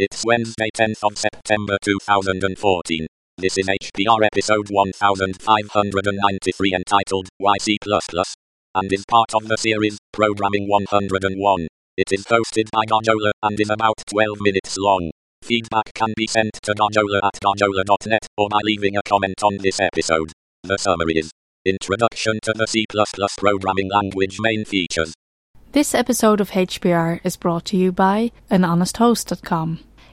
[0.00, 3.08] It's Wednesday, 10th of September 2014.
[3.36, 7.78] This is HPR episode 1593 entitled Why C++
[8.76, 11.66] and is part of the series Programming 101.
[11.96, 15.10] It is hosted by Garjola and is about 12 minutes long.
[15.42, 19.80] Feedback can be sent to garjola at garjola.net or by leaving a comment on this
[19.80, 20.30] episode.
[20.62, 21.32] The summary is
[21.64, 22.86] Introduction to the C++
[23.36, 25.12] programming language main features.
[25.72, 29.80] This episode of HPR is brought to you by anhonesthost.com.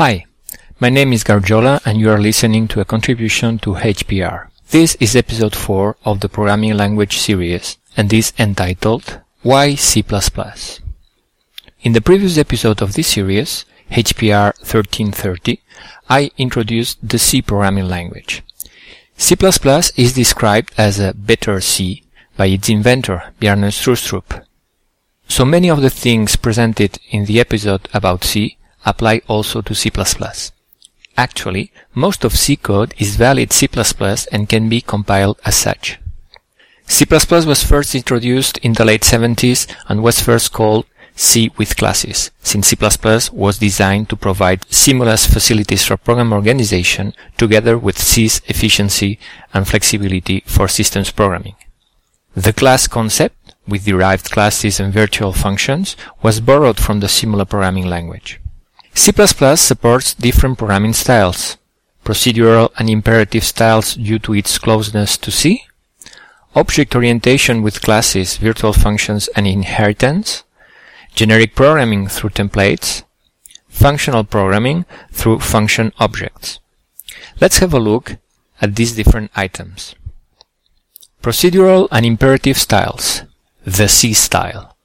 [0.00, 0.24] Hi,
[0.80, 4.48] my name is Garjola and you are listening to a contribution to HPR.
[4.70, 10.02] This is episode 4 of the programming language series and is entitled Why C++?
[11.82, 15.60] In the previous episode of this series, HPR 1330,
[16.08, 18.42] I introduced the C programming language.
[19.18, 19.36] C++
[19.98, 22.04] is described as a better C
[22.38, 24.46] by its inventor, Bjarne Stroustrup.
[25.28, 29.90] So many of the things presented in the episode about C apply also to C++.
[31.16, 33.68] Actually, most of C code is valid C++
[34.32, 35.98] and can be compiled as such.
[36.86, 42.30] C++ was first introduced in the late 70s and was first called C with classes,
[42.42, 42.76] since C++
[43.32, 49.18] was designed to provide seamless facilities for program organization together with C's efficiency
[49.52, 51.56] and flexibility for systems programming.
[52.34, 57.86] The class concept, with derived classes and virtual functions, was borrowed from the Simula programming
[57.86, 58.40] language.
[58.94, 59.12] C++
[59.56, 61.56] supports different programming styles,
[62.04, 65.64] procedural and imperative styles due to its closeness to C,
[66.54, 70.42] object orientation with classes, virtual functions, and inheritance,
[71.14, 73.04] generic programming through templates,
[73.68, 76.58] functional programming through function objects.
[77.40, 78.16] Let's have a look
[78.60, 79.94] at these different items.
[81.22, 83.22] Procedural and imperative styles.
[83.64, 84.76] The C style.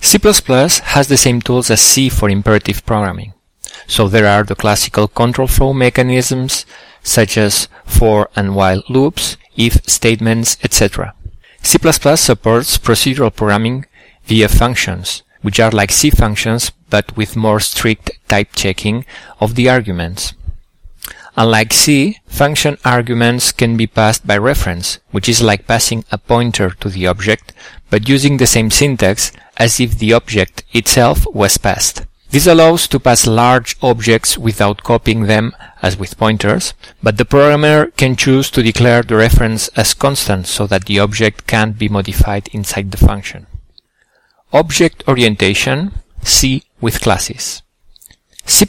[0.00, 3.34] C++ has the same tools as C for imperative programming.
[3.86, 6.66] So there are the classical control flow mechanisms
[7.02, 11.14] such as for and while loops, if statements, etc.
[11.62, 13.86] C++ supports procedural programming
[14.24, 19.04] via functions, which are like C functions but with more strict type checking
[19.40, 20.34] of the arguments.
[21.38, 26.70] Unlike C, function arguments can be passed by reference, which is like passing a pointer
[26.80, 27.52] to the object,
[27.90, 32.04] but using the same syntax as if the object itself was passed.
[32.30, 37.92] This allows to pass large objects without copying them as with pointers, but the programmer
[37.92, 42.48] can choose to declare the reference as constant so that the object can't be modified
[42.48, 43.46] inside the function.
[44.52, 45.92] Object orientation,
[46.24, 47.62] C with classes.
[48.44, 48.66] C++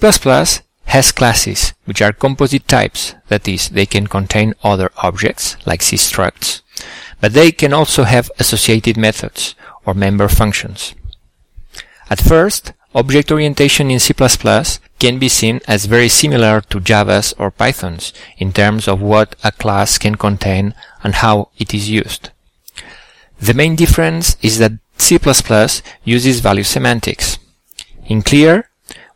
[0.89, 5.95] has classes, which are composite types, that is, they can contain other objects, like C
[5.97, 6.61] structs,
[7.21, 9.55] but they can also have associated methods,
[9.85, 10.95] or member functions.
[12.09, 14.13] At first, object orientation in C++
[14.97, 19.51] can be seen as very similar to Java's or Python's in terms of what a
[19.51, 20.73] class can contain
[21.03, 22.31] and how it is used.
[23.39, 25.17] The main difference is that C++
[26.03, 27.37] uses value semantics.
[28.07, 28.68] In clear,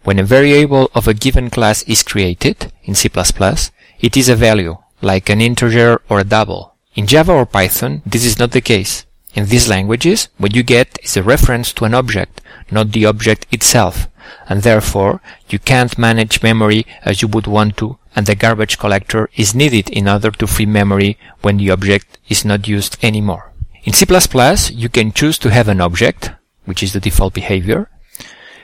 [0.04, 3.10] when a variable of a given class is created in C++,
[4.00, 6.76] it is a value, like an integer or a double.
[6.96, 9.06] In Java or Python, this is not the case.
[9.34, 13.48] In these languages, what you get is a reference to an object, not the object
[13.52, 14.08] itself,
[14.48, 19.30] and therefore you can't manage memory as you would want to, and the garbage collector
[19.36, 23.52] is needed in order to free memory when the object is not used anymore.
[23.86, 24.06] In C++,
[24.72, 26.32] you can choose to have an object,
[26.66, 27.90] which is the default behavior,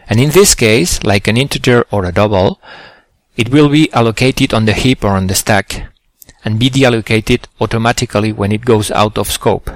[0.10, 2.60] and in this case, like an integer or a double,
[3.38, 5.94] it will be allocated on the heap or on the stack,
[6.44, 9.70] and be deallocated automatically when it goes out of scope,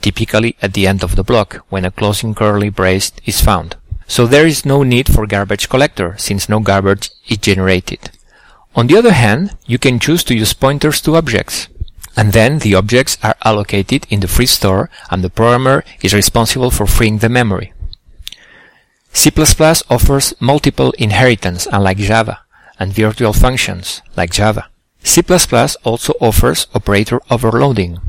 [0.00, 3.76] typically at the end of the block, when a closing curly brace is found.
[4.06, 8.10] So there is no need for garbage collector, since no garbage is generated.
[8.74, 11.68] On the other hand, you can choose to use pointers to objects.
[12.16, 16.70] and then the objects are allocated in the free store and the programmer is responsible
[16.70, 17.73] for freeing the memory.
[19.14, 19.30] C++
[19.88, 22.40] offers multiple inheritance unlike Java
[22.78, 24.68] and virtual functions like Java.
[25.02, 25.22] C++
[25.84, 28.00] also offers operator overloading.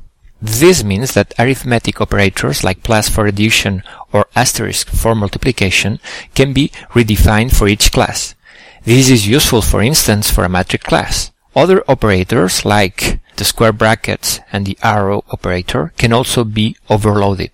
[0.41, 5.99] This means that arithmetic operators like plus for addition or asterisk for multiplication
[6.33, 8.35] can be redefined for each class.
[8.83, 11.31] This is useful for instance for a matrix class.
[11.55, 17.51] Other operators like the square brackets and the arrow operator can also be overloaded.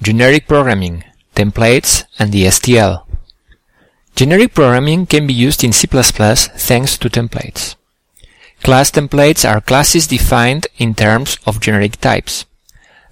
[0.00, 1.04] Generic programming,
[1.38, 3.06] templates, and the STL.
[4.18, 7.76] Generic programming can be used in C++ thanks to templates.
[8.64, 12.44] Class templates are classes defined in terms of generic types.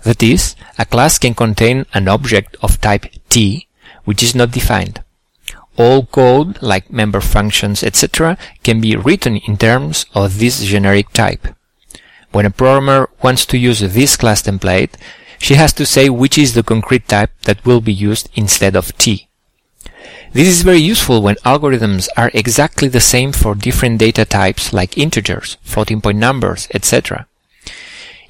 [0.02, 3.68] That is, a class can contain an object of type T,
[4.04, 5.02] which is not defined.
[5.78, 11.46] All code, like member functions, etc., can be written in terms of this generic type.
[12.32, 14.94] When a programmer wants to use this class template,
[15.38, 18.96] she has to say which is the concrete type that will be used instead of
[18.98, 19.28] T.
[20.32, 24.98] This is very useful when algorithms are exactly the same for different data types like
[24.98, 27.26] integers, floating point numbers, etc.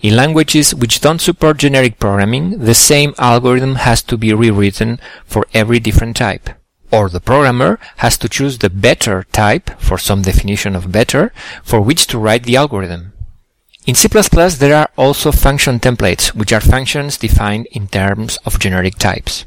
[0.02, 5.48] In languages which don't support generic programming, the same algorithm has to be rewritten for
[5.52, 6.50] every different type.
[6.92, 11.32] Or the programmer has to choose the better type, for some definition of better,
[11.64, 13.14] for which to write the algorithm.
[13.86, 18.96] In C++ there are also function templates, which are functions defined in terms of generic
[18.96, 19.44] types.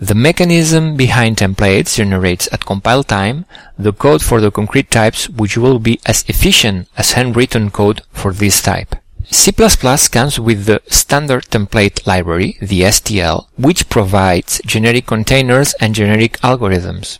[0.00, 3.44] The mechanism behind templates generates at compile time
[3.76, 8.32] the code for the concrete types which will be as efficient as handwritten code for
[8.32, 8.94] this type.
[9.30, 16.38] C++ comes with the standard template library, the STL, which provides generic containers and generic
[16.40, 17.18] algorithms.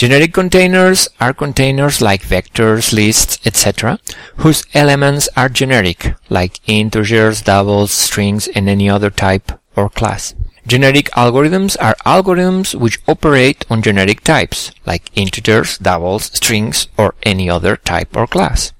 [0.00, 3.98] Generic containers are containers like vectors, lists, etc.,
[4.36, 10.34] whose elements are generic, like integers, doubles, strings, and any other type or class.
[10.66, 17.50] Generic algorithms are algorithms which operate on generic types, like integers, doubles, strings, or any
[17.50, 18.72] other type or class.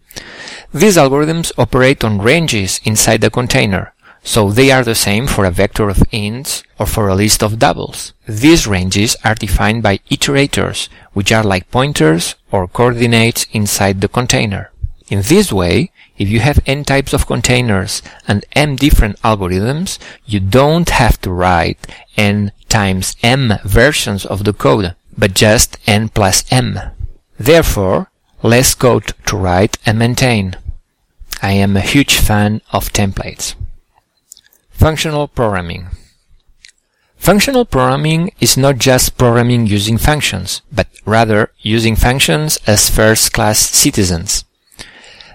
[0.73, 5.51] These algorithms operate on ranges inside the container, so they are the same for a
[5.51, 8.13] vector of ints or for a list of doubles.
[8.29, 14.71] These ranges are defined by iterators, which are like pointers or coordinates inside the container.
[15.09, 20.39] In this way, if you have n types of containers and m different algorithms, you
[20.39, 21.79] don't have to write
[22.17, 26.79] n times m versions of the code, but just n plus m.
[27.39, 28.11] Therefore,
[28.43, 30.57] less code to write and maintain.
[31.43, 33.55] I am a huge fan of templates.
[34.81, 35.89] Functional programming.
[37.19, 44.47] Functional programming is not just programming using functions, but rather using functions as first-class citizens.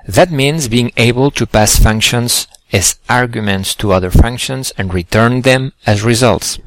[0.08, 5.74] That means being able to pass functions as arguments to other functions and return them
[5.86, 6.58] as results.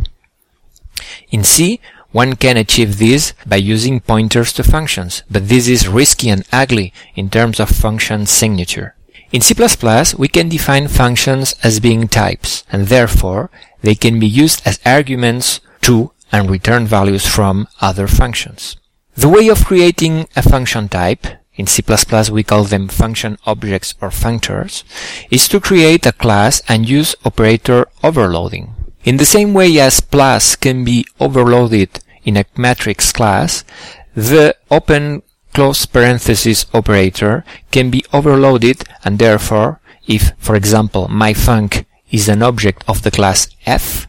[1.32, 1.80] In C,
[2.12, 6.92] one can achieve this by using pointers to functions, but this is risky and ugly
[7.16, 8.94] in terms of function signature.
[9.30, 9.54] In C++,
[10.16, 13.50] we can define functions as being types, and therefore
[13.82, 18.76] they can be used as arguments to and return values from other functions.
[19.16, 21.82] The way of creating a function type, in C++
[22.30, 24.84] we call them function objects or functors,
[25.30, 28.75] is to create a class and use operator overloading.
[29.04, 33.64] In the same way as plus can be overloaded in a matrix class,
[34.14, 35.23] the open
[35.55, 42.85] close parenthesis operator can be overloaded and therefore, if, for example, myfunc is an object
[42.88, 44.07] of the class f,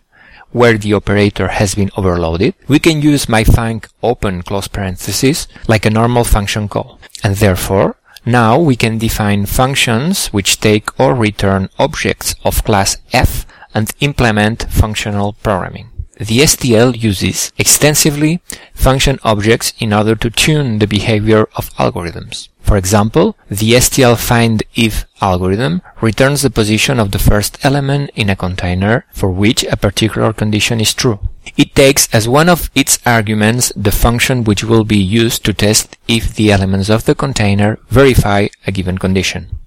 [0.51, 5.89] where the operator has been overloaded, we can use myfunc open close parenthesis like a
[5.89, 6.99] normal function call.
[7.23, 13.45] And therefore, now we can define functions which take or return objects of class f
[13.73, 15.89] and implement functional programming.
[16.19, 18.41] The STL uses extensively
[18.73, 22.49] function objects in order to tune the behavior of algorithms.
[22.59, 28.29] For example, the STL find if algorithm returns the position of the first element in
[28.29, 31.19] a container for which a particular condition is true.
[31.55, 35.95] It takes as one of its arguments the function which will be used to test
[36.09, 39.57] if the elements of the container verify a given condition.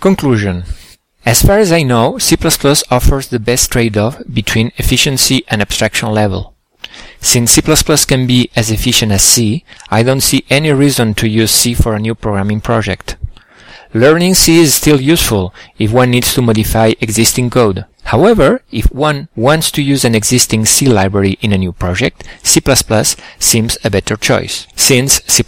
[0.00, 0.62] Conclusion
[1.24, 2.36] as far as I know, C++
[2.90, 6.54] offers the best trade-off between efficiency and abstraction level.
[7.20, 7.62] Since C++
[8.06, 11.94] can be as efficient as C, I don't see any reason to use C for
[11.94, 13.16] a new programming project.
[13.94, 17.84] Learning C is still useful if one needs to modify existing code.
[18.04, 22.60] However, if one wants to use an existing C library in a new project, C++
[23.38, 25.42] seems a better choice, since C++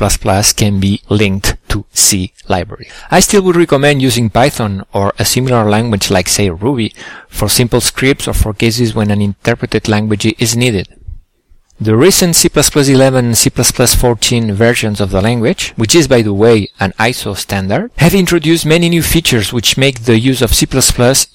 [0.57, 2.89] can be linked to C library.
[3.11, 6.95] I still would recommend using Python or a similar language like say Ruby
[7.29, 10.94] for simple scripts or for cases when an interpreted language is needed.
[11.85, 16.95] The recent C++11 and C++14 versions of the language, which is by the way an
[16.99, 20.67] ISO standard, have introduced many new features which make the use of C++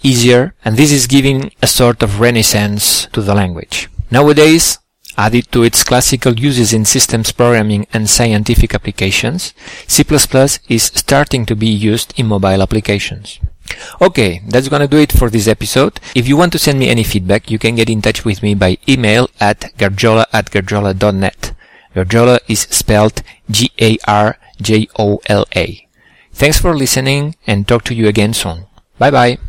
[0.01, 3.89] easier and this is giving a sort of renaissance to the language.
[4.09, 4.79] Nowadays,
[5.19, 9.53] added to its classical uses in systems programming and scientific applications,
[9.85, 10.03] C++
[10.67, 13.39] is starting to be used in mobile applications.
[14.01, 15.99] Okay, that's gonna do it for this episode.
[16.15, 18.55] If you want to send me any feedback, you can get in touch with me
[18.55, 21.53] by email at garjola at garjola.net.
[21.95, 23.87] Garjola is spelled G-A-R-J-O-L-A.
[26.33, 28.65] Thanks for listening and talk to you again soon.
[28.97, 29.48] Bye bye.